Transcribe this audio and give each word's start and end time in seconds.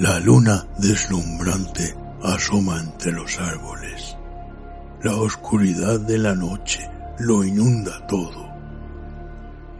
La 0.00 0.20
luna 0.20 0.64
deslumbrante 0.78 1.92
asoma 2.22 2.78
entre 2.78 3.10
los 3.10 3.36
árboles. 3.40 4.16
La 5.02 5.16
oscuridad 5.16 5.98
de 5.98 6.18
la 6.18 6.36
noche 6.36 6.88
lo 7.18 7.42
inunda 7.42 8.06
todo. 8.06 8.48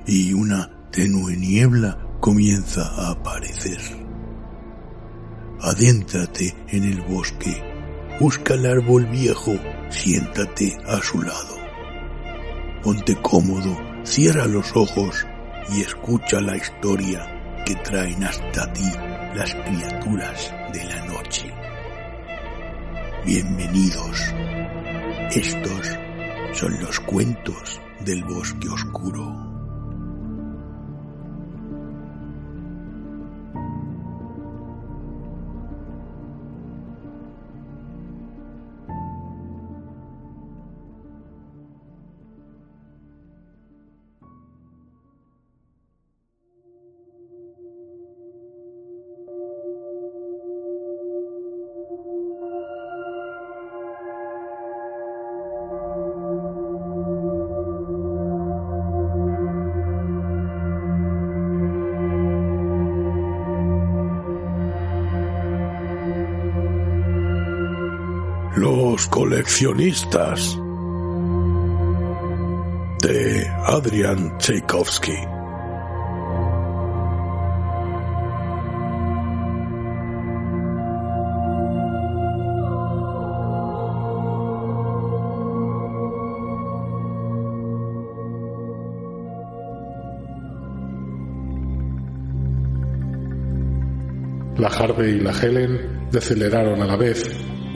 Y 0.09 0.33
una 0.33 0.69
tenue 0.91 1.37
niebla 1.37 1.97
comienza 2.19 2.83
a 2.97 3.13
aparecer. 3.13 3.79
Adéntrate 5.61 6.53
en 6.67 6.83
el 6.83 7.01
bosque. 7.03 7.63
Busca 8.19 8.55
el 8.55 8.67
árbol 8.67 9.07
viejo. 9.07 9.55
Siéntate 9.89 10.79
a 10.89 11.01
su 11.01 11.23
lado. 11.23 11.59
Ponte 12.83 13.15
cómodo, 13.23 13.79
cierra 14.03 14.47
los 14.47 14.75
ojos 14.75 15.25
y 15.73 15.83
escucha 15.83 16.41
la 16.41 16.57
historia 16.57 17.63
que 17.65 17.77
traen 17.77 18.25
hasta 18.25 18.73
ti 18.73 18.91
las 19.39 19.55
criaturas 19.55 20.53
de 20.73 20.85
la 20.85 21.05
noche. 21.07 21.55
Bienvenidos. 23.25 24.35
Estos 25.31 25.97
son 26.55 26.81
los 26.81 26.99
cuentos 26.99 27.81
del 28.01 28.25
bosque 28.25 28.69
oscuro. 28.69 29.48
Los 68.99 69.07
coleccionistas 69.07 70.59
de 73.01 73.49
Adrian 73.67 74.37
Tchaikovsky. 74.39 75.13
La 94.57 94.67
Harvey 94.67 95.11
y 95.13 95.21
la 95.21 95.31
Helen 95.31 96.09
deceleraron 96.11 96.83
a 96.83 96.87
la 96.87 96.97
vez, 96.97 97.25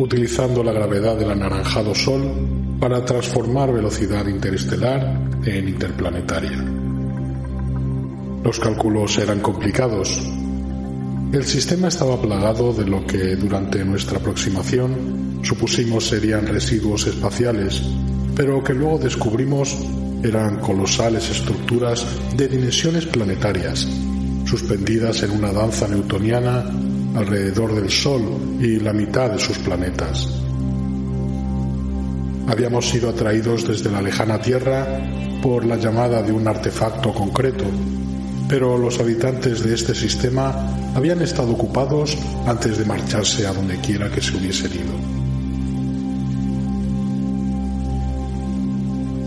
utilizando 0.02 0.62
la 0.64 0.72
gravedad 0.72 1.16
del 1.16 1.30
anaranjado 1.30 1.94
Sol 1.94 2.22
para 2.80 3.04
transformar 3.04 3.72
velocidad 3.72 4.26
interestelar 4.26 5.20
en 5.44 5.68
interplanetaria. 5.68 6.64
Los 8.42 8.58
cálculos 8.58 9.18
eran 9.18 9.40
complicados. 9.40 10.20
El 11.32 11.44
sistema 11.44 11.88
estaba 11.88 12.20
plagado 12.20 12.72
de 12.72 12.84
lo 12.84 13.06
que 13.06 13.36
durante 13.36 13.84
nuestra 13.84 14.18
aproximación 14.18 15.40
supusimos 15.42 16.08
serían 16.08 16.46
residuos 16.46 17.06
espaciales, 17.06 17.82
pero 18.34 18.62
que 18.62 18.74
luego 18.74 18.98
descubrimos 18.98 19.76
eran 20.24 20.58
colosales 20.58 21.30
estructuras 21.30 22.04
de 22.36 22.48
dimensiones 22.48 23.06
planetarias, 23.06 23.86
suspendidas 24.44 25.22
en 25.22 25.30
una 25.30 25.52
danza 25.52 25.88
newtoniana 25.88 26.64
alrededor 27.14 27.74
del 27.74 27.90
Sol 27.90 28.22
y 28.60 28.80
la 28.80 28.92
mitad 28.92 29.30
de 29.30 29.38
sus 29.38 29.58
planetas. 29.58 30.28
Habíamos 32.48 32.88
sido 32.88 33.10
atraídos 33.10 33.66
desde 33.66 33.90
la 33.90 34.02
lejana 34.02 34.40
Tierra 34.40 34.86
por 35.42 35.64
la 35.64 35.76
llamada 35.76 36.22
de 36.22 36.32
un 36.32 36.46
artefacto 36.46 37.12
concreto, 37.12 37.64
pero 38.48 38.76
los 38.76 39.00
habitantes 39.00 39.62
de 39.62 39.74
este 39.74 39.94
sistema 39.94 40.92
habían 40.94 41.22
estado 41.22 41.52
ocupados 41.52 42.16
antes 42.46 42.78
de 42.78 42.84
marcharse 42.84 43.46
a 43.46 43.52
donde 43.52 43.78
quiera 43.78 44.10
que 44.10 44.20
se 44.20 44.36
hubiesen 44.36 44.72
ido. 44.72 45.22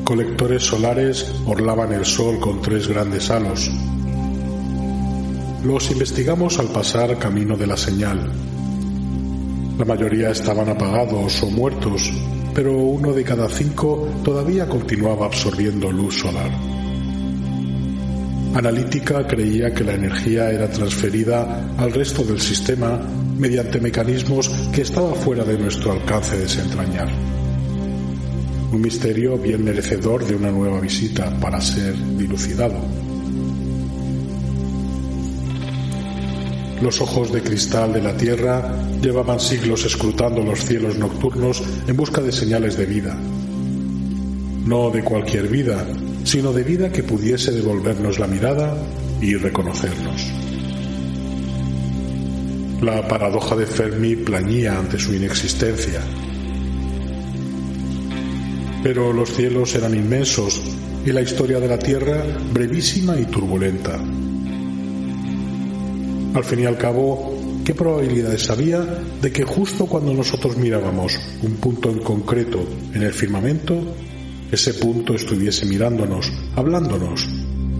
Colectores 0.03 0.63
solares 0.63 1.25
orlaban 1.47 1.91
el 1.93 2.05
Sol 2.05 2.39
con 2.39 2.61
tres 2.61 2.87
grandes 2.87 3.31
halos, 3.31 3.71
los 5.65 5.89
investigamos 5.89 6.59
al 6.59 6.67
pasar 6.67 7.17
camino 7.17 7.57
de 7.57 7.65
la 7.65 7.75
señal. 7.75 8.31
La 9.79 9.85
mayoría 9.85 10.29
estaban 10.29 10.69
apagados 10.69 11.41
o 11.41 11.47
muertos, 11.49 12.13
pero 12.53 12.77
uno 12.77 13.11
de 13.11 13.23
cada 13.23 13.49
cinco 13.49 14.07
todavía 14.23 14.69
continuaba 14.69 15.25
absorbiendo 15.25 15.91
luz 15.91 16.19
solar. 16.19 16.51
Analítica 18.53 19.27
creía 19.27 19.73
que 19.73 19.83
la 19.83 19.95
energía 19.95 20.51
era 20.51 20.69
transferida 20.69 21.73
al 21.77 21.91
resto 21.91 22.23
del 22.23 22.39
sistema 22.39 23.01
mediante 23.37 23.81
mecanismos 23.81 24.47
que 24.71 24.83
estaba 24.83 25.13
fuera 25.13 25.43
de 25.43 25.57
nuestro 25.57 25.93
alcance 25.93 26.37
desentrañar. 26.37 27.09
Un 28.71 28.81
misterio 28.81 29.37
bien 29.37 29.63
merecedor 29.63 30.25
de 30.25 30.35
una 30.35 30.51
nueva 30.51 30.79
visita 30.79 31.29
para 31.39 31.59
ser 31.59 31.95
dilucidado. 32.17 33.04
Los 36.81 36.99
ojos 36.99 37.31
de 37.31 37.41
cristal 37.41 37.93
de 37.93 38.01
la 38.01 38.17
Tierra 38.17 38.75
llevaban 39.01 39.39
siglos 39.39 39.85
escrutando 39.85 40.43
los 40.43 40.65
cielos 40.65 40.97
nocturnos 40.97 41.63
en 41.87 41.95
busca 41.95 42.21
de 42.21 42.31
señales 42.31 42.77
de 42.77 42.85
vida. 42.85 43.17
No 44.65 44.89
de 44.89 45.03
cualquier 45.03 45.47
vida, 45.47 45.85
sino 46.25 46.51
de 46.51 46.63
vida 46.63 46.91
que 46.91 47.03
pudiese 47.03 47.51
devolvernos 47.51 48.19
la 48.19 48.27
mirada 48.27 48.75
y 49.21 49.35
reconocernos. 49.35 50.31
La 52.81 53.07
paradoja 53.07 53.55
de 53.55 53.65
Fermi 53.65 54.17
plañía 54.17 54.77
ante 54.77 54.99
su 54.99 55.13
inexistencia. 55.13 56.01
Pero 58.83 59.13
los 59.13 59.31
cielos 59.33 59.73
eran 59.75 59.95
inmensos 59.95 60.61
y 61.05 61.11
la 61.11 61.21
historia 61.21 61.59
de 61.59 61.67
la 61.67 61.79
Tierra 61.79 62.21
brevísima 62.51 63.17
y 63.17 63.25
turbulenta. 63.25 63.97
Al 66.35 66.43
fin 66.43 66.59
y 66.59 66.65
al 66.65 66.77
cabo, 66.77 67.33
¿qué 67.63 67.73
probabilidades 67.73 68.49
había 68.49 68.81
de 69.21 69.31
que 69.31 69.45
justo 69.45 69.85
cuando 69.85 70.13
nosotros 70.13 70.57
mirábamos 70.57 71.17
un 71.41 71.53
punto 71.55 71.89
en 71.89 71.99
concreto 71.99 72.59
en 72.93 73.03
el 73.03 73.13
firmamento, 73.13 73.81
ese 74.51 74.73
punto 74.73 75.15
estuviese 75.15 75.65
mirándonos, 75.65 76.29
hablándonos, 76.57 77.25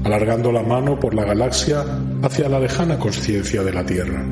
alargando 0.06 0.54
la 0.54 0.63
mano 0.63 0.98
por 0.98 1.13
la 1.13 1.25
galaxia 1.25 1.84
hacia 2.22 2.48
la 2.48 2.62
lejana 2.62 2.98
conciencia 2.98 3.62
de 3.62 3.74
la 3.74 3.86
Tierra? 3.86 4.25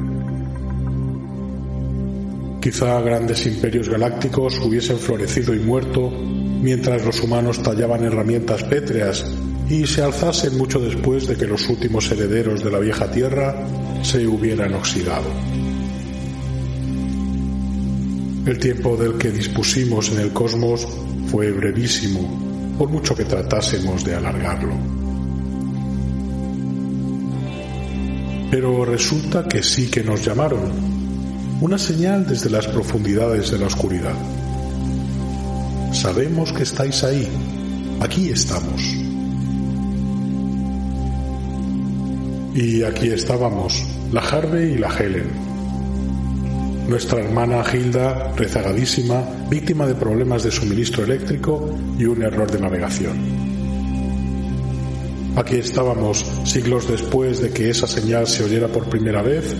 Quizá 2.61 3.01
grandes 3.01 3.45
imperios 3.45 3.89
galácticos 3.89 4.57
hubiesen 4.59 4.99
florecido 4.99 5.53
y 5.53 5.59
muerto 5.59 6.09
mientras 6.09 7.03
los 7.03 7.21
humanos 7.21 7.61
tallaban 7.61 8.05
herramientas 8.05 8.63
pétreas 8.63 9.25
y 9.67 9.85
se 9.85 10.01
alzasen 10.01 10.57
mucho 10.57 10.79
después 10.79 11.27
de 11.27 11.35
que 11.35 11.45
los 11.45 11.67
últimos 11.67 12.09
herederos 12.09 12.63
de 12.63 12.71
la 12.71 12.79
vieja 12.79 13.11
tierra 13.11 13.53
se 14.03 14.27
hubieran 14.27 14.73
oxidado. 14.73 15.29
El 18.45 18.59
tiempo 18.59 18.97
del 18.97 19.17
que 19.17 19.31
dispusimos 19.31 20.11
en 20.11 20.19
el 20.19 20.33
cosmos 20.33 20.85
fue 21.27 21.51
brevísimo, 21.51 22.75
por 22.77 22.89
mucho 22.89 23.15
que 23.15 23.23
tratásemos 23.23 24.03
de 24.03 24.15
alargarlo. 24.15 24.73
Pero 28.51 28.85
resulta 28.85 29.47
que 29.47 29.63
sí 29.63 29.89
que 29.89 30.03
nos 30.03 30.23
llamaron. 30.23 30.71
Una 31.61 31.77
señal 31.77 32.27
desde 32.27 32.49
las 32.49 32.67
profundidades 32.67 33.49
de 33.49 33.57
la 33.57 33.67
oscuridad. 33.67 34.13
Sabemos 35.93 36.51
que 36.51 36.63
estáis 36.63 37.03
ahí. 37.03 37.27
Aquí 38.01 38.29
estamos. 38.29 39.02
Y 42.55 42.83
aquí 42.83 43.07
estábamos, 43.07 43.83
la 44.11 44.21
Harvey 44.21 44.73
y 44.73 44.77
la 44.77 44.95
Helen. 44.95 45.27
Nuestra 46.87 47.21
hermana 47.21 47.63
Hilda, 47.73 48.31
rezagadísima, 48.35 49.23
víctima 49.49 49.87
de 49.87 49.95
problemas 49.95 50.43
de 50.43 50.51
suministro 50.51 51.03
eléctrico 51.03 51.75
y 51.97 52.05
un 52.05 52.21
error 52.21 52.51
de 52.51 52.59
navegación. 52.59 53.17
Aquí 55.35 55.55
estábamos, 55.55 56.23
siglos 56.45 56.87
después 56.87 57.41
de 57.41 57.49
que 57.49 57.71
esa 57.71 57.87
señal 57.87 58.27
se 58.27 58.43
oyera 58.43 58.67
por 58.67 58.87
primera 58.87 59.23
vez, 59.23 59.55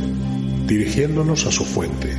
dirigiéndonos 0.68 1.48
a 1.48 1.51
su 1.51 1.66
fuente. 1.66 2.16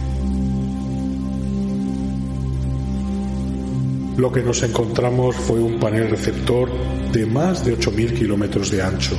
Lo 4.16 4.32
que 4.32 4.42
nos 4.42 4.60
encontramos 4.64 5.36
fue 5.36 5.60
un 5.60 5.78
panel 5.78 6.10
receptor 6.10 6.68
de 7.12 7.26
más 7.26 7.64
de 7.64 7.78
8.000 7.78 8.18
kilómetros 8.18 8.72
de 8.72 8.82
ancho, 8.82 9.16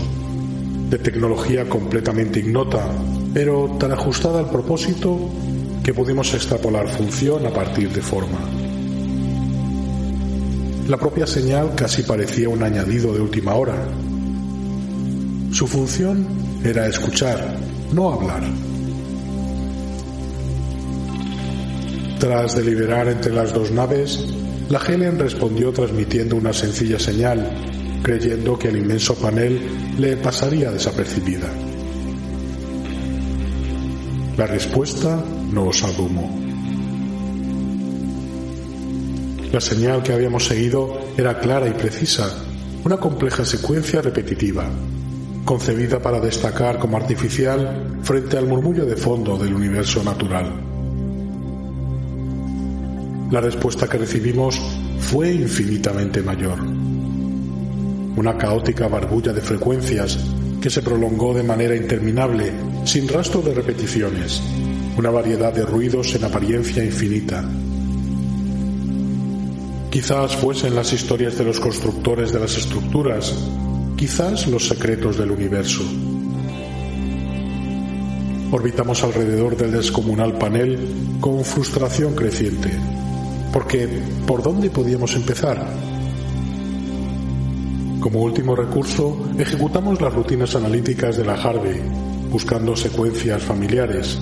de 0.89 0.99
tecnología 0.99 1.67
completamente 1.67 2.39
ignota, 2.39 2.87
pero 3.33 3.75
tan 3.79 3.91
ajustada 3.91 4.39
al 4.39 4.49
propósito 4.49 5.29
que 5.83 5.93
pudimos 5.93 6.33
extrapolar 6.33 6.87
función 6.87 7.45
a 7.45 7.51
partir 7.51 7.89
de 7.91 8.01
forma. 8.01 8.39
La 10.87 10.97
propia 10.97 11.25
señal 11.25 11.73
casi 11.75 12.03
parecía 12.03 12.49
un 12.49 12.61
añadido 12.61 13.13
de 13.13 13.21
última 13.21 13.55
hora. 13.55 13.75
Su 15.51 15.67
función 15.67 16.27
era 16.63 16.87
escuchar, 16.87 17.57
no 17.91 18.11
hablar. 18.13 18.43
Tras 22.19 22.55
deliberar 22.55 23.07
entre 23.07 23.33
las 23.33 23.53
dos 23.53 23.71
naves, 23.71 24.25
la 24.69 24.79
Helen 24.79 25.19
respondió 25.19 25.71
transmitiendo 25.71 26.35
una 26.35 26.53
sencilla 26.53 26.99
señal 26.99 27.74
creyendo 28.05 28.59
que 28.59 28.67
el 28.67 28.77
inmenso 28.77 29.15
panel 29.15 29.59
le 29.97 30.15
pasaría 30.17 30.69
desapercibida. 30.69 31.47
La 34.37 34.45
respuesta 34.45 35.23
nos 35.51 35.83
abrumó. 35.83 36.29
La 39.51 39.59
señal 39.59 40.03
que 40.03 40.13
habíamos 40.13 40.45
seguido 40.45 40.99
era 41.17 41.39
clara 41.39 41.67
y 41.67 41.71
precisa, 41.71 42.29
una 42.83 42.97
compleja 42.97 43.43
secuencia 43.43 44.03
repetitiva, 44.03 44.69
concebida 45.43 45.99
para 45.99 46.19
destacar 46.19 46.77
como 46.77 46.97
artificial 46.97 48.01
frente 48.03 48.37
al 48.37 48.45
murmullo 48.45 48.85
de 48.85 48.97
fondo 48.97 49.35
del 49.35 49.55
universo 49.55 50.03
natural. 50.03 50.53
La 53.31 53.41
respuesta 53.41 53.87
que 53.87 53.97
recibimos 53.97 54.61
fue 54.99 55.33
infinitamente 55.33 56.21
mayor 56.21 56.74
una 58.15 58.37
caótica 58.37 58.87
barbulla 58.87 59.33
de 59.33 59.41
frecuencias 59.41 60.17
que 60.61 60.69
se 60.69 60.81
prolongó 60.81 61.33
de 61.33 61.43
manera 61.43 61.75
interminable, 61.75 62.51
sin 62.85 63.07
rastro 63.07 63.41
de 63.41 63.53
repeticiones, 63.53 64.41
una 64.97 65.09
variedad 65.09 65.53
de 65.53 65.65
ruidos 65.65 66.15
en 66.15 66.23
apariencia 66.23 66.83
infinita. 66.83 67.43
Quizás 69.91 70.35
fuesen 70.35 70.75
las 70.75 70.91
historias 70.91 71.37
de 71.37 71.45
los 71.45 71.59
constructores 71.59 72.33
de 72.33 72.39
las 72.39 72.57
estructuras, 72.57 73.33
quizás 73.95 74.47
los 74.47 74.67
secretos 74.67 75.17
del 75.17 75.31
universo. 75.31 75.83
Orbitamos 78.51 79.03
alrededor 79.03 79.55
del 79.57 79.71
descomunal 79.71 80.37
panel 80.37 80.79
con 81.19 81.43
frustración 81.43 82.15
creciente, 82.15 82.71
porque 83.51 83.87
¿por 84.25 84.41
dónde 84.43 84.69
podíamos 84.69 85.15
empezar? 85.15 85.94
Como 88.05 88.21
último 88.21 88.55
recurso, 88.55 89.17
ejecutamos 89.35 89.99
las 89.99 90.13
rutinas 90.13 90.55
analíticas 90.55 91.17
de 91.17 91.25
la 91.25 91.33
Harvey, 91.33 91.81
buscando 92.29 92.75
secuencias 92.75 93.41
familiares. 93.41 94.19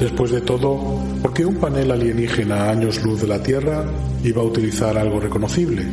Después 0.00 0.32
de 0.32 0.40
todo, 0.40 0.98
¿por 1.22 1.32
qué 1.32 1.46
un 1.46 1.58
panel 1.58 1.92
alienígena 1.92 2.64
a 2.64 2.70
años 2.72 3.04
luz 3.04 3.20
de 3.20 3.28
la 3.28 3.40
Tierra 3.40 3.84
iba 4.24 4.42
a 4.42 4.44
utilizar 4.44 4.98
algo 4.98 5.20
reconocible? 5.20 5.86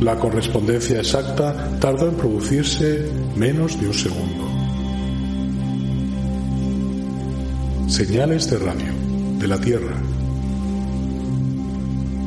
La 0.00 0.16
correspondencia 0.18 1.00
exacta 1.00 1.76
tardó 1.78 2.08
en 2.08 2.14
producirse 2.14 3.06
menos 3.36 3.78
de 3.78 3.86
un 3.86 3.92
segundo. 3.92 4.48
Señales 7.86 8.50
de 8.50 8.58
radio 8.58 8.94
de 9.38 9.46
la 9.46 9.60
Tierra. 9.60 9.94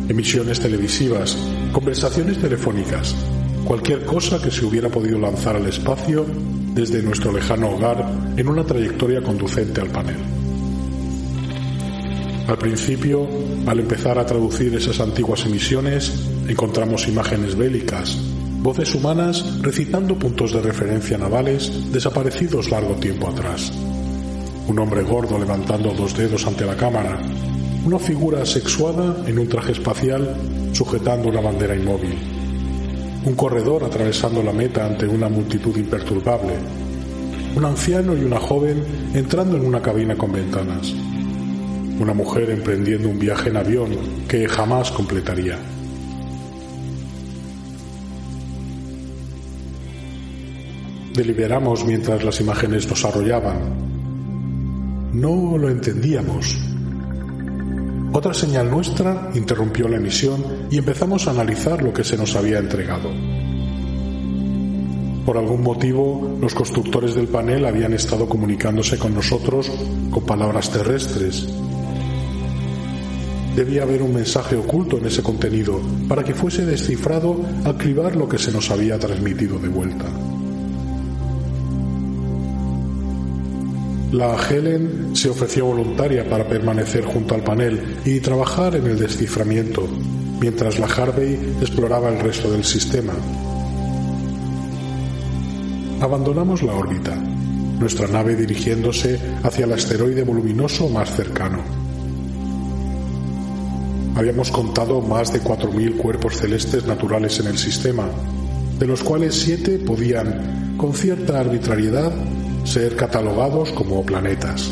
Emisiones 0.08 0.60
televisivas 0.60 1.36
conversaciones 1.74 2.38
telefónicas, 2.38 3.16
cualquier 3.66 4.06
cosa 4.06 4.40
que 4.40 4.52
se 4.52 4.64
hubiera 4.64 4.90
podido 4.90 5.18
lanzar 5.18 5.56
al 5.56 5.66
espacio 5.66 6.24
desde 6.74 7.02
nuestro 7.02 7.32
lejano 7.34 7.72
hogar 7.72 8.08
en 8.38 8.48
una 8.48 8.64
trayectoria 8.64 9.22
conducente 9.22 9.82
al 9.82 9.90
panel. 9.90 10.18
Al 12.48 12.58
principio, 12.58 13.28
al 13.66 13.80
empezar 13.80 14.20
a 14.20 14.26
traducir 14.26 14.76
esas 14.76 15.00
antiguas 15.00 15.46
emisiones, 15.46 16.14
encontramos 16.48 17.08
imágenes 17.08 17.56
bélicas, 17.56 18.20
voces 18.62 18.94
humanas 18.94 19.60
recitando 19.62 20.16
puntos 20.16 20.54
de 20.54 20.62
referencia 20.62 21.18
navales 21.18 21.92
desaparecidos 21.92 22.70
largo 22.70 22.94
tiempo 22.96 23.30
atrás. 23.30 23.72
Un 24.68 24.78
hombre 24.78 25.02
gordo 25.02 25.40
levantando 25.40 25.92
dos 25.94 26.16
dedos 26.16 26.46
ante 26.46 26.66
la 26.66 26.78
cámara, 26.78 27.20
una 27.86 28.00
figura 28.00 28.42
asexuada 28.42 29.28
en 29.28 29.40
un 29.40 29.48
traje 29.48 29.74
espacial 29.74 30.36
sujetando 30.72 31.28
una 31.28 31.42
bandera 31.42 31.76
inmóvil, 31.76 32.16
un 33.26 33.36
corredor 33.36 33.84
atravesando 33.84 34.42
la 34.42 34.54
meta 34.54 34.86
ante 34.86 35.06
una 35.06 35.28
multitud 35.28 35.76
imperturbable, 35.76 36.54
un 37.56 37.66
anciano 37.66 38.16
y 38.16 38.24
una 38.24 38.40
joven 38.40 38.84
entrando 39.14 39.58
en 39.58 39.66
una 39.66 39.82
cabina 39.82 40.16
con 40.16 40.32
ventanas, 40.32 40.94
una 42.00 42.14
mujer 42.14 42.50
emprendiendo 42.52 43.10
un 43.10 43.20
viaje 43.20 43.50
en 43.50 43.58
avión 43.58 43.90
que 44.30 44.48
jamás 44.48 44.90
completaría. 44.92 45.58
Deliberamos 51.14 51.86
mientras 51.86 52.24
las 52.24 52.40
imágenes 52.40 52.88
nos 52.90 53.04
arrollaban. 53.06 53.60
No 55.14 55.58
lo 55.58 55.70
entendíamos. 55.70 56.58
Otra 58.16 58.32
señal 58.32 58.70
nuestra 58.70 59.32
interrumpió 59.34 59.88
la 59.88 59.98
emisión 59.98 60.68
y 60.70 60.78
empezamos 60.78 61.28
a 61.28 61.32
analizar 61.32 61.82
lo 61.82 61.92
que 61.92 62.04
se 62.04 62.16
nos 62.16 62.36
había 62.36 62.60
entregado. 62.60 63.10
Por 65.26 65.36
algún 65.36 65.64
motivo, 65.64 66.38
los 66.40 66.54
constructores 66.54 67.16
del 67.16 67.28
panel 67.28 67.66
habían 67.66 67.92
estado 67.94 68.30
comunicándose 68.30 69.00
con 69.00 69.16
nosotros 69.16 69.72
con 70.12 70.24
palabras 70.28 70.70
terrestres. 70.70 71.48
Debía 73.56 73.82
haber 73.82 74.04
un 74.04 74.14
mensaje 74.14 74.58
oculto 74.58 75.00
en 75.00 75.08
ese 75.08 75.24
contenido 75.24 75.82
para 76.08 76.24
que 76.24 76.36
fuese 76.36 76.68
descifrado 76.68 77.42
al 77.66 77.78
cribar 77.78 78.16
lo 78.16 78.30
que 78.30 78.38
se 78.38 78.52
nos 78.52 78.70
había 78.70 79.00
transmitido 79.00 79.58
de 79.58 79.70
vuelta. 79.70 80.06
La 84.14 84.38
Helen 84.38 85.16
se 85.16 85.28
ofreció 85.28 85.66
voluntaria 85.66 86.30
para 86.30 86.48
permanecer 86.48 87.04
junto 87.04 87.34
al 87.34 87.44
panel 87.44 87.98
y 88.06 88.20
trabajar 88.20 88.76
en 88.76 88.86
el 88.86 89.00
desciframiento, 89.00 89.88
mientras 90.40 90.78
la 90.78 90.86
Harvey 90.86 91.34
exploraba 91.60 92.10
el 92.10 92.20
resto 92.20 92.52
del 92.52 92.64
sistema. 92.64 93.14
Abandonamos 96.00 96.62
la 96.62 96.74
órbita, 96.74 97.16
nuestra 97.16 98.08
nave 98.08 98.36
dirigiéndose 98.36 99.20
hacia 99.42 99.66
el 99.66 99.74
asteroide 99.74 100.22
voluminoso 100.22 100.88
más 100.90 101.16
cercano. 101.16 101.64
Habíamos 104.14 104.52
contado 104.52 105.02
más 105.02 105.34
de 105.34 105.42
4.000 105.42 105.98
cuerpos 105.98 106.38
celestes 106.38 106.86
naturales 106.86 107.40
en 107.40 107.48
el 107.48 107.58
sistema, 107.58 108.08
de 108.78 108.86
los 108.86 109.02
cuales 109.02 109.34
siete 109.34 109.80
podían, 109.80 110.76
con 110.78 110.94
cierta 110.94 111.40
arbitrariedad, 111.40 112.14
ser 112.64 112.96
catalogados 112.96 113.72
como 113.72 114.06
planetas. 114.06 114.72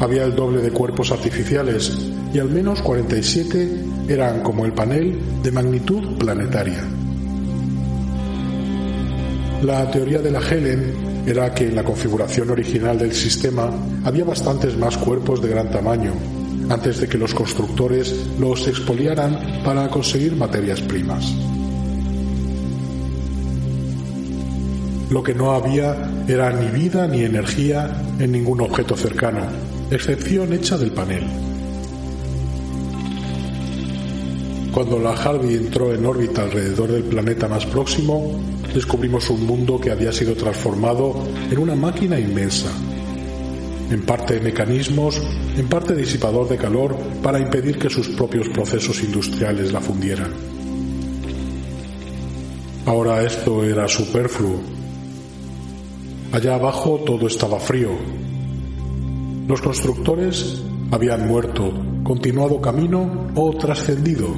Había 0.00 0.24
el 0.24 0.34
doble 0.34 0.62
de 0.62 0.70
cuerpos 0.70 1.12
artificiales 1.12 1.92
y 2.32 2.38
al 2.38 2.48
menos 2.48 2.80
47 2.80 3.84
eran 4.08 4.42
como 4.42 4.64
el 4.64 4.72
panel 4.72 5.18
de 5.42 5.52
magnitud 5.52 6.16
planetaria. 6.18 6.82
La 9.62 9.90
teoría 9.90 10.20
de 10.20 10.30
la 10.30 10.40
Helen 10.40 11.10
era 11.26 11.54
que 11.54 11.68
en 11.68 11.76
la 11.76 11.84
configuración 11.84 12.50
original 12.50 12.98
del 12.98 13.12
sistema 13.12 13.70
había 14.04 14.24
bastantes 14.24 14.76
más 14.78 14.96
cuerpos 14.96 15.42
de 15.42 15.48
gran 15.48 15.70
tamaño, 15.70 16.12
antes 16.70 16.98
de 17.00 17.08
que 17.08 17.18
los 17.18 17.34
constructores 17.34 18.14
los 18.38 18.66
expoliaran 18.66 19.62
para 19.62 19.88
conseguir 19.90 20.34
materias 20.34 20.80
primas. 20.80 21.34
Lo 25.10 25.24
que 25.24 25.34
no 25.34 25.52
había 25.52 26.24
era 26.28 26.52
ni 26.52 26.68
vida 26.68 27.08
ni 27.08 27.24
energía 27.24 28.00
en 28.18 28.30
ningún 28.30 28.60
objeto 28.60 28.96
cercano, 28.96 29.40
excepción 29.90 30.52
hecha 30.52 30.78
del 30.78 30.92
panel. 30.92 31.24
Cuando 34.72 35.00
la 35.00 35.10
Harvey 35.10 35.56
entró 35.56 35.92
en 35.92 36.06
órbita 36.06 36.42
alrededor 36.42 36.92
del 36.92 37.02
planeta 37.02 37.48
más 37.48 37.66
próximo, 37.66 38.40
descubrimos 38.72 39.28
un 39.30 39.44
mundo 39.44 39.80
que 39.80 39.90
había 39.90 40.12
sido 40.12 40.34
transformado 40.34 41.12
en 41.50 41.58
una 41.58 41.74
máquina 41.74 42.18
inmensa, 42.18 42.70
en 43.90 44.02
parte 44.02 44.38
mecanismos, 44.38 45.20
en 45.56 45.68
parte 45.68 45.96
disipador 45.96 46.48
de 46.48 46.56
calor 46.56 46.96
para 47.20 47.40
impedir 47.40 47.80
que 47.80 47.90
sus 47.90 48.10
propios 48.10 48.48
procesos 48.50 49.02
industriales 49.02 49.72
la 49.72 49.80
fundieran. 49.80 50.30
Ahora 52.86 53.24
esto 53.24 53.64
era 53.64 53.88
superfluo. 53.88 54.60
Allá 56.32 56.54
abajo 56.54 57.00
todo 57.04 57.26
estaba 57.26 57.58
frío. 57.58 57.90
Los 59.48 59.60
constructores 59.60 60.62
habían 60.90 61.26
muerto, 61.26 61.72
continuado 62.04 62.60
camino 62.60 63.28
o 63.34 63.56
trascendido, 63.56 64.28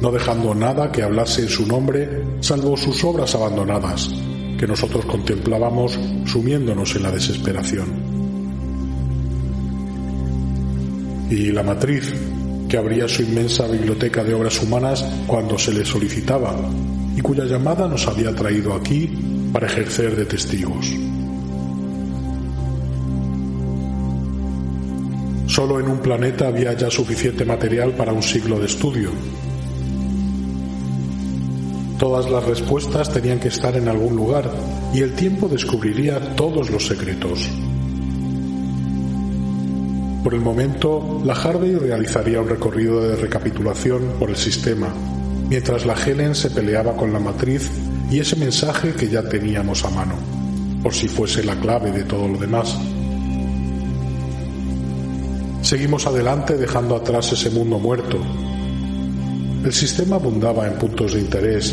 no 0.00 0.10
dejando 0.10 0.54
nada 0.54 0.90
que 0.90 1.02
hablase 1.02 1.42
en 1.42 1.48
su 1.48 1.66
nombre 1.66 2.24
salvo 2.40 2.76
sus 2.76 3.04
obras 3.04 3.34
abandonadas, 3.34 4.10
que 4.58 4.66
nosotros 4.66 5.04
contemplábamos 5.04 5.98
sumiéndonos 6.26 6.96
en 6.96 7.02
la 7.02 7.12
desesperación. 7.12 8.20
y 11.30 11.52
la 11.52 11.62
matriz, 11.62 12.12
que 12.68 12.76
abría 12.76 13.08
su 13.08 13.22
inmensa 13.22 13.66
biblioteca 13.66 14.24
de 14.24 14.34
obras 14.34 14.60
humanas 14.62 15.04
cuando 15.26 15.58
se 15.58 15.72
le 15.72 15.84
solicitaba 15.84 16.56
y 17.16 17.20
cuya 17.20 17.44
llamada 17.44 17.88
nos 17.88 18.06
había 18.06 18.34
traído 18.34 18.74
aquí 18.74 19.08
para 19.52 19.66
ejercer 19.66 20.16
de 20.16 20.26
testigos. 20.26 20.92
Solo 25.60 25.78
en 25.78 25.90
un 25.90 25.98
planeta 25.98 26.48
había 26.48 26.72
ya 26.72 26.90
suficiente 26.90 27.44
material 27.44 27.92
para 27.92 28.14
un 28.14 28.22
siglo 28.22 28.58
de 28.58 28.64
estudio. 28.64 29.10
Todas 31.98 32.30
las 32.30 32.46
respuestas 32.46 33.12
tenían 33.12 33.38
que 33.38 33.48
estar 33.48 33.76
en 33.76 33.86
algún 33.86 34.16
lugar 34.16 34.50
y 34.94 35.02
el 35.02 35.12
tiempo 35.12 35.48
descubriría 35.48 36.34
todos 36.34 36.70
los 36.70 36.86
secretos. 36.86 37.46
Por 40.24 40.32
el 40.32 40.40
momento, 40.40 41.20
la 41.26 41.34
Harvey 41.34 41.74
realizaría 41.74 42.40
un 42.40 42.48
recorrido 42.48 43.02
de 43.02 43.16
recapitulación 43.16 44.14
por 44.18 44.30
el 44.30 44.36
sistema, 44.36 44.88
mientras 45.50 45.84
la 45.84 45.92
Helen 45.92 46.34
se 46.34 46.48
peleaba 46.48 46.96
con 46.96 47.12
la 47.12 47.20
matriz 47.20 47.70
y 48.10 48.18
ese 48.18 48.36
mensaje 48.36 48.94
que 48.94 49.10
ya 49.10 49.28
teníamos 49.28 49.84
a 49.84 49.90
mano, 49.90 50.14
por 50.82 50.94
si 50.94 51.06
fuese 51.06 51.44
la 51.44 51.56
clave 51.56 51.92
de 51.92 52.04
todo 52.04 52.28
lo 52.28 52.38
demás. 52.38 52.78
Seguimos 55.70 56.04
adelante 56.04 56.56
dejando 56.56 56.96
atrás 56.96 57.32
ese 57.32 57.48
mundo 57.48 57.78
muerto. 57.78 58.18
El 59.64 59.72
sistema 59.72 60.16
abundaba 60.16 60.66
en 60.66 60.76
puntos 60.80 61.14
de 61.14 61.20
interés, 61.20 61.72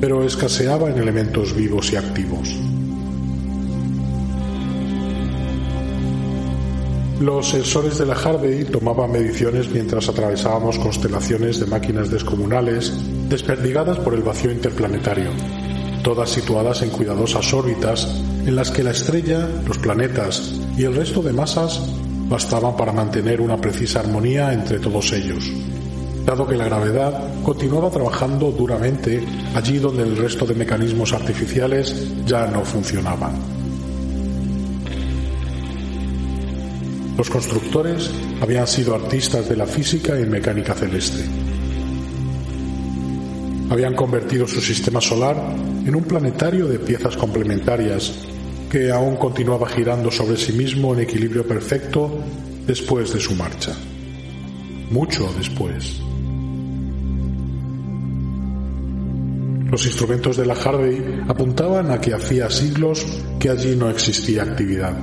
pero 0.00 0.22
escaseaba 0.22 0.88
en 0.88 0.98
elementos 0.98 1.52
vivos 1.52 1.92
y 1.92 1.96
activos. 1.96 2.56
Los 7.20 7.48
sensores 7.48 7.98
de 7.98 8.06
la 8.06 8.14
Harvey 8.14 8.62
tomaban 8.62 9.10
mediciones 9.10 9.68
mientras 9.72 10.08
atravesábamos 10.08 10.78
constelaciones 10.78 11.58
de 11.58 11.66
máquinas 11.66 12.12
descomunales 12.12 12.92
desperdigadas 13.28 13.98
por 13.98 14.14
el 14.14 14.22
vacío 14.22 14.52
interplanetario, 14.52 15.30
todas 16.04 16.30
situadas 16.30 16.82
en 16.82 16.90
cuidadosas 16.90 17.52
órbitas 17.52 18.22
en 18.46 18.54
las 18.54 18.70
que 18.70 18.84
la 18.84 18.92
estrella, 18.92 19.48
los 19.66 19.78
planetas 19.78 20.60
y 20.76 20.84
el 20.84 20.94
resto 20.94 21.22
de 21.22 21.32
masas 21.32 21.82
bastaban 22.32 22.74
para 22.74 22.92
mantener 22.92 23.42
una 23.42 23.58
precisa 23.58 24.00
armonía 24.00 24.54
entre 24.54 24.78
todos 24.78 25.12
ellos, 25.12 25.52
dado 26.24 26.46
que 26.46 26.56
la 26.56 26.64
gravedad 26.64 27.42
continuaba 27.42 27.90
trabajando 27.90 28.50
duramente 28.50 29.22
allí 29.54 29.78
donde 29.78 30.02
el 30.02 30.16
resto 30.16 30.46
de 30.46 30.54
mecanismos 30.54 31.12
artificiales 31.12 32.24
ya 32.24 32.46
no 32.46 32.64
funcionaban. 32.64 33.34
Los 37.18 37.28
constructores 37.28 38.10
habían 38.40 38.66
sido 38.66 38.94
artistas 38.94 39.46
de 39.50 39.56
la 39.56 39.66
física 39.66 40.18
y 40.18 40.24
mecánica 40.24 40.72
celeste. 40.72 41.24
Habían 43.68 43.94
convertido 43.94 44.48
su 44.48 44.62
sistema 44.62 45.02
solar 45.02 45.36
en 45.84 45.94
un 45.94 46.04
planetario 46.04 46.66
de 46.66 46.78
piezas 46.78 47.14
complementarias 47.14 48.14
que 48.72 48.90
aún 48.90 49.16
continuaba 49.16 49.68
girando 49.68 50.10
sobre 50.10 50.34
sí 50.38 50.54
mismo 50.54 50.94
en 50.94 51.00
equilibrio 51.00 51.46
perfecto 51.46 52.10
después 52.66 53.12
de 53.12 53.20
su 53.20 53.34
marcha. 53.34 53.76
Mucho 54.88 55.30
después. 55.36 56.00
Los 59.70 59.84
instrumentos 59.84 60.38
de 60.38 60.46
la 60.46 60.54
Harvey 60.54 61.20
apuntaban 61.28 61.90
a 61.90 62.00
que 62.00 62.14
hacía 62.14 62.48
siglos 62.48 63.04
que 63.38 63.50
allí 63.50 63.76
no 63.76 63.90
existía 63.90 64.42
actividad. 64.42 64.96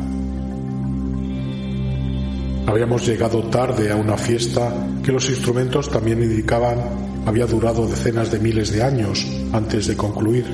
Habíamos 2.65 3.07
llegado 3.07 3.43
tarde 3.49 3.91
a 3.91 3.95
una 3.95 4.17
fiesta 4.17 4.73
que 5.03 5.11
los 5.11 5.29
instrumentos 5.29 5.91
también 5.91 6.23
indicaban 6.23 6.79
había 7.27 7.45
durado 7.45 7.85
decenas 7.85 8.31
de 8.31 8.39
miles 8.39 8.71
de 8.71 8.81
años 8.81 9.27
antes 9.53 9.85
de 9.85 9.95
concluir. 9.95 10.45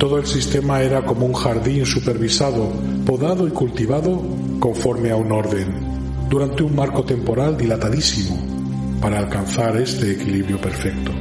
Todo 0.00 0.16
el 0.16 0.24
sistema 0.24 0.80
era 0.80 1.04
como 1.04 1.26
un 1.26 1.34
jardín 1.34 1.84
supervisado, 1.84 2.72
podado 3.04 3.46
y 3.46 3.50
cultivado 3.50 4.22
conforme 4.58 5.10
a 5.10 5.16
un 5.16 5.30
orden, 5.30 6.26
durante 6.30 6.62
un 6.62 6.74
marco 6.74 7.04
temporal 7.04 7.58
dilatadísimo, 7.58 8.34
para 9.02 9.18
alcanzar 9.18 9.76
este 9.76 10.12
equilibrio 10.12 10.58
perfecto. 10.58 11.12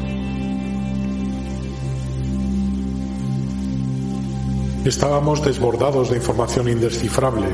Estábamos 4.85 5.43
desbordados 5.43 6.09
de 6.09 6.15
información 6.15 6.69
indescifrable. 6.69 7.47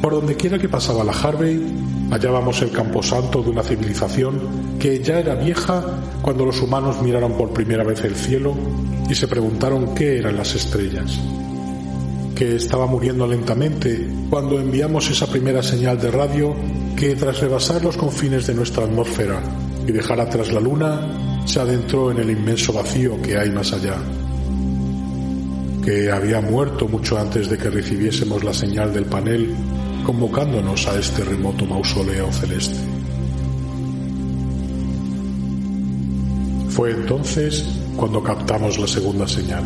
Por 0.00 0.12
donde 0.12 0.36
quiera 0.36 0.60
que 0.60 0.68
pasaba 0.68 1.02
la 1.02 1.10
Harvey, 1.10 1.60
hallábamos 2.10 2.60
el 2.62 2.70
camposanto 2.70 3.42
de 3.42 3.50
una 3.50 3.62
civilización 3.62 4.78
que 4.78 5.02
ya 5.02 5.20
era 5.20 5.34
vieja 5.34 5.84
cuando 6.22 6.44
los 6.44 6.60
humanos 6.60 7.00
miraron 7.02 7.36
por 7.36 7.52
primera 7.52 7.84
vez 7.84 8.02
el 8.04 8.14
cielo 8.14 8.54
y 9.08 9.14
se 9.14 9.28
preguntaron 9.28 9.94
qué 9.94 10.18
eran 10.18 10.36
las 10.36 10.54
estrellas. 10.54 11.18
Que 12.34 12.56
estaba 12.56 12.86
muriendo 12.86 13.26
lentamente 13.26 14.08
cuando 14.28 14.58
enviamos 14.58 15.10
esa 15.10 15.26
primera 15.26 15.62
señal 15.62 16.00
de 16.00 16.10
radio 16.10 16.54
que 16.96 17.14
tras 17.14 17.40
rebasar 17.40 17.82
los 17.84 17.96
confines 17.96 18.46
de 18.46 18.54
nuestra 18.54 18.84
atmósfera 18.84 19.40
y 19.86 19.92
dejar 19.92 20.20
atrás 20.20 20.52
la 20.52 20.60
luna, 20.60 21.42
se 21.44 21.60
adentró 21.60 22.10
en 22.10 22.18
el 22.18 22.30
inmenso 22.30 22.72
vacío 22.72 23.20
que 23.22 23.36
hay 23.36 23.50
más 23.50 23.72
allá 23.72 23.96
que 25.80 26.10
había 26.10 26.40
muerto 26.40 26.86
mucho 26.86 27.18
antes 27.18 27.48
de 27.48 27.56
que 27.56 27.70
recibiésemos 27.70 28.44
la 28.44 28.52
señal 28.52 28.92
del 28.92 29.06
panel 29.06 29.54
convocándonos 30.04 30.86
a 30.86 30.98
este 30.98 31.24
remoto 31.24 31.64
mausoleo 31.66 32.32
celeste. 32.32 32.78
Fue 36.70 36.92
entonces 36.92 37.64
cuando 37.96 38.22
captamos 38.22 38.78
la 38.78 38.86
segunda 38.86 39.26
señal. 39.26 39.64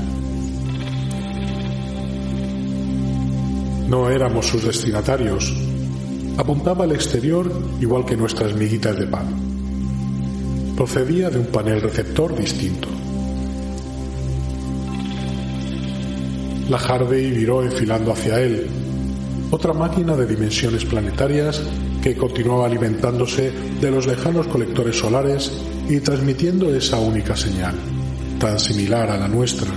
No 3.88 4.08
éramos 4.10 4.46
sus 4.46 4.64
destinatarios. 4.64 5.54
Apuntaba 6.38 6.84
al 6.84 6.92
exterior 6.92 7.52
igual 7.80 8.04
que 8.04 8.16
nuestras 8.16 8.54
miguitas 8.54 8.98
de 8.98 9.06
pan. 9.06 9.26
Procedía 10.76 11.30
de 11.30 11.38
un 11.38 11.46
panel 11.46 11.80
receptor 11.80 12.34
distinto. 12.34 12.88
La 16.68 16.78
Harvey 16.78 17.30
viró 17.30 17.62
enfilando 17.62 18.10
hacia 18.10 18.40
él, 18.40 18.66
otra 19.54 19.72
máquina 19.72 20.16
de 20.16 20.26
dimensiones 20.26 20.84
planetarias 20.84 21.62
que 22.02 22.16
continuaba 22.16 22.66
alimentándose 22.66 23.52
de 23.80 23.88
los 23.88 24.04
lejanos 24.04 24.48
colectores 24.48 24.98
solares 24.98 25.62
y 25.88 26.00
transmitiendo 26.00 26.74
esa 26.74 26.98
única 26.98 27.36
señal, 27.36 27.76
tan 28.40 28.58
similar 28.58 29.08
a 29.10 29.16
la 29.16 29.28
nuestra. 29.28 29.70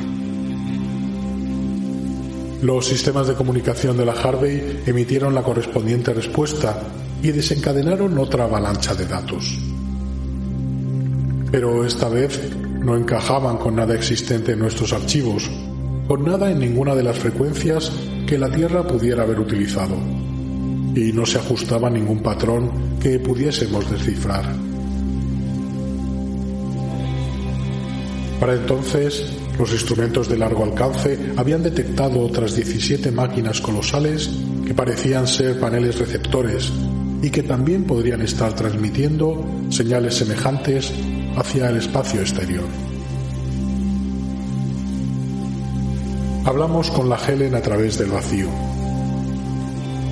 Los 2.63 2.87
sistemas 2.87 3.27
de 3.27 3.35
comunicación 3.35 3.95
de 3.97 4.05
la 4.07 4.13
Harvey 4.13 4.81
emitieron 4.87 5.35
la 5.35 5.43
correspondiente 5.43 6.11
respuesta 6.11 6.81
y 7.21 7.29
desencadenaron 7.31 8.17
otra 8.17 8.45
avalancha 8.45 8.95
de 8.95 9.05
datos. 9.05 9.59
Pero 11.51 11.85
esta 11.85 12.09
vez 12.09 12.51
no 12.79 12.97
encajaban 12.97 13.57
con 13.57 13.75
nada 13.75 13.93
existente 13.93 14.53
en 14.53 14.59
nuestros 14.59 14.91
archivos, 14.91 15.47
con 16.07 16.25
nada 16.25 16.49
en 16.49 16.59
ninguna 16.59 16.95
de 16.95 17.03
las 17.03 17.19
frecuencias 17.19 17.91
que 18.27 18.37
la 18.37 18.51
Tierra 18.51 18.85
pudiera 18.85 19.23
haber 19.23 19.39
utilizado, 19.39 19.95
y 20.93 21.13
no 21.13 21.25
se 21.25 21.37
ajustaba 21.37 21.87
a 21.87 21.91
ningún 21.91 22.21
patrón 22.21 22.99
que 22.99 23.19
pudiésemos 23.19 23.89
descifrar. 23.89 24.43
Para 28.39 28.53
entonces, 28.53 29.31
los 29.57 29.71
instrumentos 29.71 30.27
de 30.27 30.37
largo 30.37 30.65
alcance 30.65 31.17
habían 31.37 31.63
detectado 31.63 32.19
otras 32.19 32.53
17 32.55 33.11
máquinas 33.11 33.61
colosales 33.61 34.29
que 34.65 34.73
parecían 34.73 35.25
ser 35.25 35.59
paneles 35.59 35.97
receptores 35.97 36.71
y 37.23 37.29
que 37.29 37.43
también 37.43 37.85
podrían 37.85 38.21
estar 38.21 38.53
transmitiendo 38.53 39.43
señales 39.69 40.15
semejantes 40.15 40.91
hacia 41.37 41.69
el 41.69 41.77
espacio 41.77 42.19
exterior. 42.19 42.86
Hablamos 46.47 46.89
con 46.91 47.09
la 47.09 47.17
Helen 47.17 47.55
a 47.55 47.61
través 47.61 47.97
del 47.97 48.09
vacío. 48.09 48.47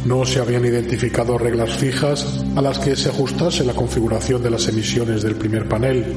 No 0.04 0.26
se 0.26 0.42
habían 0.42 0.66
identificado 0.66 1.38
reglas 1.38 1.78
fijas 1.78 2.44
a 2.58 2.62
las 2.62 2.78
que 2.78 2.98
se 2.98 3.08
ajustase 3.08 3.64
la 3.64 3.74
configuración 3.74 4.44
de 4.44 4.50
las 4.50 4.68
emisiones 4.68 5.24
del 5.24 5.36
primer 5.36 5.70
panel, 5.70 6.14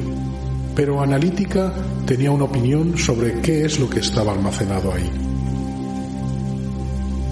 pero 0.74 1.00
Analítica 1.00 1.72
tenía 2.04 2.32
una 2.32 2.46
opinión 2.46 2.98
sobre 2.98 3.40
qué 3.42 3.64
es 3.64 3.78
lo 3.78 3.88
que 3.88 4.00
estaba 4.00 4.32
almacenado 4.32 4.92
ahí. 4.92 5.08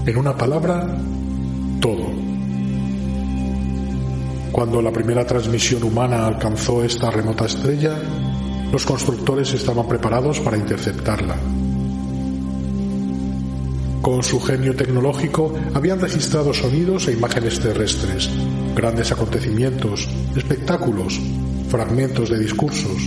En 0.07 0.17
una 0.17 0.37
palabra, 0.37 0.87
todo. 1.81 2.07
Cuando 4.53 4.81
la 4.81 4.93
primera 4.93 5.27
transmisión 5.27 5.83
humana 5.83 6.25
alcanzó 6.25 6.85
esta 6.85 7.11
remota 7.11 7.47
estrella, 7.47 7.99
los 8.71 8.87
constructores 8.87 9.53
estaban 9.55 9.89
preparados 9.89 10.39
para 10.39 10.57
interceptarla. 10.57 11.35
Con 14.07 14.23
su 14.23 14.39
genio 14.39 14.77
tecnológico 14.77 15.53
habían 15.75 16.01
registrado 16.01 16.55
sonidos 16.55 17.09
e 17.09 17.15
imágenes 17.15 17.59
terrestres, 17.59 18.31
grandes 18.73 19.11
acontecimientos, 19.11 20.09
espectáculos, 20.37 21.19
fragmentos 21.69 22.31
de 22.31 22.39
discursos. 22.39 23.03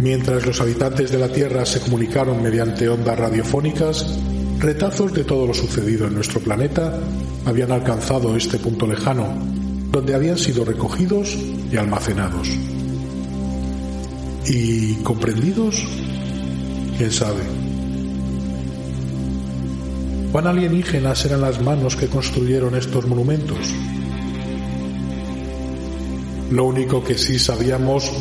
Mientras 0.00 0.44
los 0.44 0.60
habitantes 0.60 1.12
de 1.12 1.18
la 1.18 1.28
Tierra 1.28 1.64
se 1.64 1.78
comunicaron 1.78 2.42
mediante 2.42 2.88
ondas 2.88 3.16
radiofónicas, 3.16 4.18
retazos 4.58 5.14
de 5.14 5.22
todo 5.22 5.46
lo 5.46 5.54
sucedido 5.54 6.08
en 6.08 6.14
nuestro 6.14 6.40
planeta 6.40 6.98
habían 7.46 7.70
alcanzado 7.70 8.34
este 8.34 8.58
punto 8.58 8.84
lejano, 8.84 9.28
donde 9.92 10.16
habían 10.16 10.38
sido 10.38 10.64
recogidos 10.64 11.38
y 11.70 11.76
almacenados. 11.76 12.48
¿Y 14.48 14.94
comprendidos? 15.04 15.86
¿Quién 16.98 17.12
sabe? 17.12 17.59
¿Cuán 20.32 20.46
alienígenas 20.46 21.24
eran 21.24 21.40
las 21.40 21.60
manos 21.60 21.96
que 21.96 22.06
construyeron 22.06 22.76
estos 22.76 23.04
monumentos? 23.06 23.58
Lo 26.52 26.64
único 26.66 27.02
que 27.02 27.18
sí 27.18 27.38
sabíamos 27.38 28.12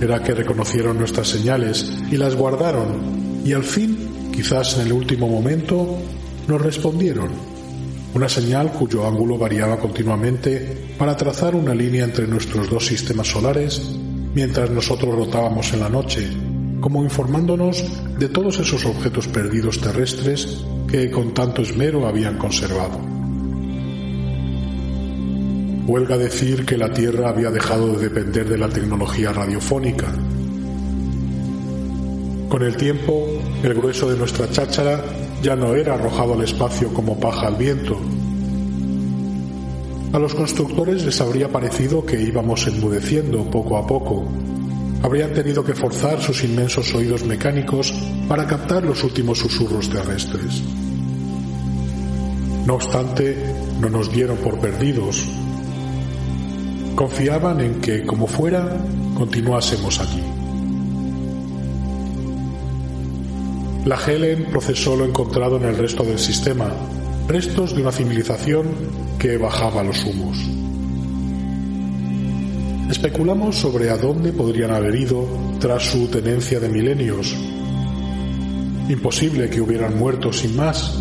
era 0.00 0.22
que 0.22 0.34
reconocieron 0.34 0.98
nuestras 0.98 1.28
señales 1.28 1.92
y 2.10 2.16
las 2.16 2.36
guardaron 2.36 3.42
y 3.44 3.52
al 3.52 3.64
fin, 3.64 4.30
quizás 4.32 4.78
en 4.78 4.86
el 4.86 4.92
último 4.92 5.28
momento, 5.28 5.98
nos 6.46 6.62
respondieron. 6.62 7.28
Una 8.14 8.30
señal 8.30 8.72
cuyo 8.72 9.06
ángulo 9.06 9.36
variaba 9.36 9.78
continuamente 9.78 10.94
para 10.98 11.16
trazar 11.18 11.54
una 11.54 11.74
línea 11.74 12.04
entre 12.04 12.26
nuestros 12.26 12.70
dos 12.70 12.86
sistemas 12.86 13.28
solares 13.28 13.94
mientras 14.34 14.70
nosotros 14.70 15.14
rotábamos 15.14 15.72
en 15.74 15.80
la 15.80 15.88
noche, 15.90 16.28
como 16.80 17.02
informándonos 17.02 17.84
de 18.18 18.28
todos 18.28 18.58
esos 18.60 18.84
objetos 18.84 19.28
perdidos 19.28 19.80
terrestres 19.80 20.64
que 20.88 21.10
con 21.10 21.34
tanto 21.34 21.62
esmero 21.62 22.06
habían 22.06 22.38
conservado. 22.38 22.98
Huelga 25.86 26.18
decir 26.18 26.66
que 26.66 26.76
la 26.76 26.92
Tierra 26.92 27.30
había 27.30 27.50
dejado 27.50 27.94
de 27.94 28.08
depender 28.08 28.48
de 28.48 28.58
la 28.58 28.68
tecnología 28.68 29.32
radiofónica. 29.32 30.06
Con 32.48 32.62
el 32.62 32.76
tiempo, 32.76 33.26
el 33.62 33.74
grueso 33.74 34.10
de 34.10 34.16
nuestra 34.16 34.50
cháchara 34.50 35.02
ya 35.42 35.56
no 35.56 35.74
era 35.74 35.94
arrojado 35.94 36.34
al 36.34 36.42
espacio 36.42 36.92
como 36.92 37.18
paja 37.18 37.46
al 37.46 37.56
viento. 37.56 37.98
A 40.12 40.18
los 40.18 40.34
constructores 40.34 41.04
les 41.04 41.20
habría 41.20 41.50
parecido 41.50 42.04
que 42.04 42.20
íbamos 42.20 42.66
enmudeciendo 42.66 43.44
poco 43.50 43.76
a 43.76 43.86
poco. 43.86 44.24
Habrían 45.02 45.32
tenido 45.32 45.64
que 45.64 45.74
forzar 45.74 46.20
sus 46.20 46.42
inmensos 46.42 46.92
oídos 46.94 47.24
mecánicos 47.24 47.92
para 48.28 48.46
captar 48.46 48.82
los 48.84 49.04
últimos 49.04 49.38
susurros 49.38 49.88
terrestres. 49.88 50.62
No 52.66 52.74
obstante, 52.74 53.36
no 53.80 53.88
nos 53.88 54.12
dieron 54.12 54.36
por 54.38 54.58
perdidos. 54.58 55.24
Confiaban 56.96 57.60
en 57.60 57.80
que, 57.80 58.04
como 58.04 58.26
fuera, 58.26 58.76
continuásemos 59.16 60.00
aquí. 60.00 60.20
La 63.84 63.96
Helen 63.96 64.46
procesó 64.50 64.96
lo 64.96 65.04
encontrado 65.06 65.56
en 65.56 65.64
el 65.64 65.78
resto 65.78 66.02
del 66.02 66.18
sistema, 66.18 66.70
restos 67.28 67.74
de 67.74 67.82
una 67.82 67.92
civilización 67.92 68.66
que 69.18 69.38
bajaba 69.38 69.82
los 69.84 70.04
humos. 70.04 70.57
Especulamos 72.90 73.56
sobre 73.56 73.90
a 73.90 73.98
dónde 73.98 74.32
podrían 74.32 74.70
haber 74.70 74.94
ido 74.94 75.26
tras 75.60 75.82
su 75.82 76.08
tenencia 76.08 76.58
de 76.58 76.70
milenios. 76.70 77.36
Imposible 78.88 79.50
que 79.50 79.60
hubieran 79.60 79.98
muerto 79.98 80.32
sin 80.32 80.56
más, 80.56 80.98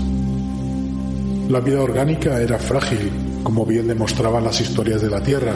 la 1.48 1.62
vida 1.62 1.82
orgánica 1.82 2.42
era 2.42 2.60
frágil, 2.60 3.10
como 3.42 3.66
bien 3.66 3.88
demostraban 3.88 4.44
las 4.44 4.60
historias 4.60 5.02
de 5.02 5.10
la 5.10 5.24
Tierra. 5.24 5.56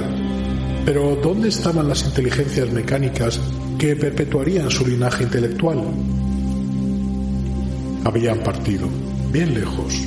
Pero 0.86 1.18
¿dónde 1.22 1.50
estaban 1.50 1.90
las 1.90 2.06
inteligencias 2.06 2.72
mecánicas 2.72 3.38
que 3.78 3.98
perpetuarían 3.98 4.72
su 4.72 4.88
linaje 4.88 5.26
intelectual? 5.26 5.84
Habían 8.06 8.40
partido, 8.40 8.88
bien 9.34 9.54
lejos. 9.54 10.02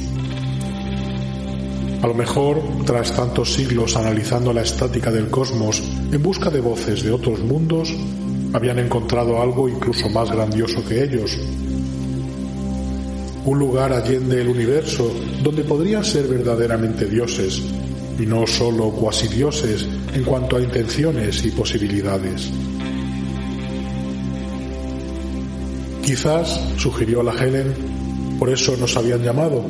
A 2.01 2.07
lo 2.07 2.15
mejor, 2.15 2.63
tras 2.87 3.15
tantos 3.15 3.53
siglos 3.53 3.95
analizando 3.97 4.55
la 4.55 4.63
estática 4.63 5.11
del 5.11 5.29
cosmos 5.29 5.83
en 6.13 6.23
busca 6.23 6.51
de 6.51 6.61
voces 6.61 7.03
de 7.03 7.11
otros 7.11 7.41
mundos, 7.41 7.95
habían 8.53 8.79
encontrado 8.79 9.41
algo 9.41 9.69
incluso 9.69 10.09
más 10.09 10.31
grandioso 10.31 10.85
que 10.85 11.03
ellos, 11.03 11.39
un 13.45 13.59
lugar 13.59 13.93
allende 13.93 14.41
el 14.41 14.49
universo 14.49 15.13
donde 15.43 15.65
podrían 15.65 16.05
ser 16.05 16.27
verdaderamente 16.27 17.05
dioses 17.07 17.63
y 18.19 18.25
no 18.27 18.47
solo 18.47 18.91
cuasi 18.91 19.29
dioses 19.29 19.87
en 20.15 20.25
cuanto 20.25 20.57
a 20.57 20.63
intenciones 20.63 21.45
y 21.45 21.51
posibilidades. 21.51 22.51
Quizás, 26.05 26.61
sugirió 26.79 27.23
la 27.23 27.33
Helen, 27.33 27.75
por 28.39 28.51
eso 28.51 28.77
nos 28.77 28.97
habían 28.97 29.23
llamado. 29.23 29.65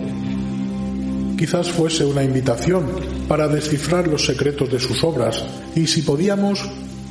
Quizás 1.37 1.70
fuese 1.70 2.05
una 2.05 2.23
invitación 2.23 2.87
para 3.29 3.49
descifrar 3.49 4.07
los 4.07 4.25
secretos 4.25 4.70
de 4.70 4.79
sus 4.79 5.03
obras 5.03 5.44
y, 5.75 5.87
si 5.87 6.03
podíamos, 6.03 6.64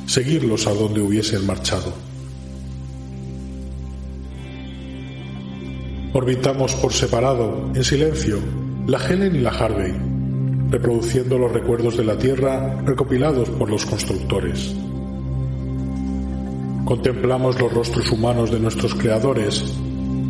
seguirlos 0.06 0.66
a 0.66 0.72
donde 0.72 1.00
hubiesen 1.00 1.46
marchado. 1.46 1.92
Orbitamos 6.14 6.74
por 6.76 6.92
separado, 6.92 7.70
en 7.74 7.84
silencio, 7.84 8.38
la 8.86 8.98
Helen 8.98 9.34
y 9.34 9.40
la 9.40 9.50
Harvey, 9.50 9.92
reproduciendo 10.70 11.38
los 11.38 11.52
recuerdos 11.52 11.96
de 11.96 12.04
la 12.04 12.16
Tierra 12.16 12.80
recopilados 12.84 13.50
por 13.50 13.68
los 13.68 13.84
constructores. 13.84 14.74
Contemplamos 16.84 17.60
los 17.60 17.72
rostros 17.72 18.10
humanos 18.10 18.50
de 18.50 18.60
nuestros 18.60 18.94
creadores, 18.94 19.64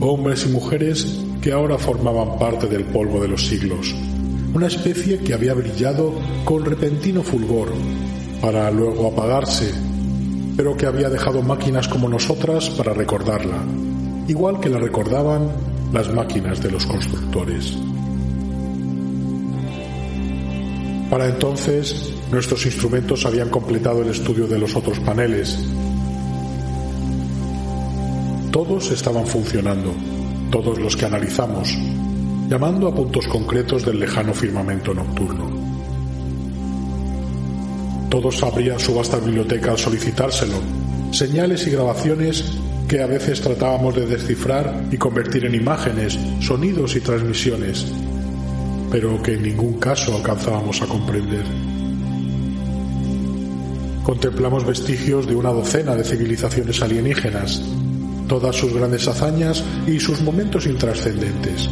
hombres 0.00 0.46
y 0.46 0.50
mujeres 0.50 1.24
que 1.44 1.52
ahora 1.52 1.76
formaban 1.76 2.38
parte 2.38 2.66
del 2.68 2.86
polvo 2.86 3.20
de 3.20 3.28
los 3.28 3.46
siglos, 3.46 3.94
una 4.54 4.66
especie 4.66 5.18
que 5.18 5.34
había 5.34 5.52
brillado 5.52 6.14
con 6.42 6.64
repentino 6.64 7.22
fulgor 7.22 7.68
para 8.40 8.70
luego 8.70 9.08
apagarse, 9.08 9.70
pero 10.56 10.74
que 10.74 10.86
había 10.86 11.10
dejado 11.10 11.42
máquinas 11.42 11.86
como 11.86 12.08
nosotras 12.08 12.70
para 12.70 12.94
recordarla, 12.94 13.58
igual 14.26 14.58
que 14.58 14.70
la 14.70 14.78
recordaban 14.78 15.50
las 15.92 16.10
máquinas 16.14 16.62
de 16.62 16.70
los 16.70 16.86
constructores. 16.86 17.76
Para 21.10 21.26
entonces, 21.26 22.10
nuestros 22.32 22.64
instrumentos 22.64 23.26
habían 23.26 23.50
completado 23.50 24.00
el 24.00 24.08
estudio 24.08 24.46
de 24.46 24.58
los 24.58 24.74
otros 24.74 24.98
paneles. 25.00 25.58
Todos 28.50 28.90
estaban 28.92 29.26
funcionando, 29.26 29.92
todos 30.50 30.78
los 30.78 30.96
que 30.96 31.06
analizamos, 31.06 31.76
llamando 32.48 32.88
a 32.88 32.94
puntos 32.94 33.26
concretos 33.26 33.84
del 33.84 34.00
lejano 34.00 34.34
firmamento 34.34 34.94
nocturno. 34.94 35.50
Todos 38.10 38.42
abrían 38.42 38.78
su 38.78 38.94
vasta 38.94 39.18
biblioteca 39.18 39.72
al 39.72 39.78
solicitárselo, 39.78 40.58
señales 41.10 41.66
y 41.66 41.70
grabaciones 41.70 42.44
que 42.88 43.02
a 43.02 43.06
veces 43.06 43.40
tratábamos 43.40 43.94
de 43.96 44.06
descifrar 44.06 44.84
y 44.90 44.96
convertir 44.96 45.46
en 45.46 45.54
imágenes, 45.54 46.18
sonidos 46.40 46.94
y 46.96 47.00
transmisiones, 47.00 47.86
pero 48.90 49.20
que 49.22 49.34
en 49.34 49.42
ningún 49.42 49.80
caso 49.80 50.14
alcanzábamos 50.14 50.80
a 50.82 50.86
comprender. 50.86 51.44
Contemplamos 54.04 54.66
vestigios 54.66 55.26
de 55.26 55.34
una 55.34 55.50
docena 55.50 55.94
de 55.94 56.04
civilizaciones 56.04 56.82
alienígenas, 56.82 57.62
todas 58.28 58.56
sus 58.56 58.72
grandes 58.72 59.06
hazañas 59.08 59.62
y 59.86 60.00
sus 60.00 60.20
momentos 60.22 60.66
intrascendentes, 60.66 61.68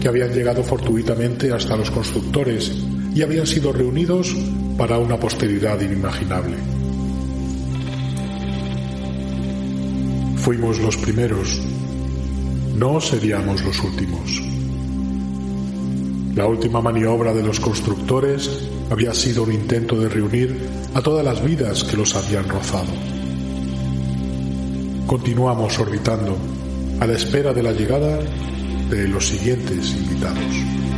que 0.00 0.08
habían 0.08 0.32
llegado 0.32 0.62
fortuitamente 0.62 1.52
hasta 1.52 1.76
los 1.76 1.90
constructores 1.90 2.72
y 3.14 3.22
habían 3.22 3.46
sido 3.46 3.72
reunidos 3.72 4.34
para 4.76 4.98
una 4.98 5.18
posteridad 5.18 5.80
inimaginable. 5.80 6.56
Fuimos 10.36 10.78
los 10.78 10.96
primeros, 10.96 11.60
no 12.74 13.00
seríamos 13.00 13.62
los 13.62 13.78
últimos. 13.82 14.42
La 16.34 16.46
última 16.46 16.80
maniobra 16.80 17.34
de 17.34 17.42
los 17.42 17.60
constructores 17.60 18.48
había 18.90 19.12
sido 19.12 19.42
un 19.42 19.52
intento 19.52 20.00
de 20.00 20.08
reunir 20.08 20.56
a 20.94 21.02
todas 21.02 21.24
las 21.24 21.44
vidas 21.44 21.84
que 21.84 21.96
los 21.96 22.14
habían 22.14 22.48
rozado. 22.48 23.19
Continuamos 25.10 25.76
orbitando 25.80 26.38
a 27.00 27.04
la 27.04 27.14
espera 27.14 27.52
de 27.52 27.64
la 27.64 27.72
llegada 27.72 28.20
de 28.90 29.08
los 29.08 29.26
siguientes 29.26 29.90
invitados. 29.96 30.89